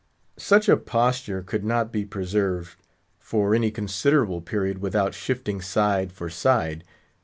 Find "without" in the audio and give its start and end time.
4.79-5.13